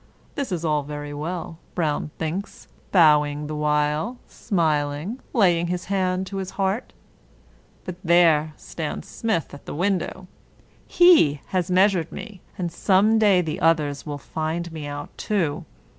[0.33, 1.85] "This is all very well," B.
[2.17, 6.91] thinks (bowing the while, smil ing, laying his hand to his heart);"
[7.85, 10.25] but there stands Smith at the window:
[10.87, 15.65] he has measured me; and some day the others will find me out too."